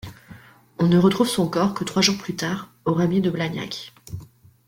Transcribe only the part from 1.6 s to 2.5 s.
que trois jours plus